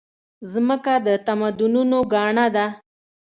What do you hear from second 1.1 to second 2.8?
تمدنونو ګاڼه ده.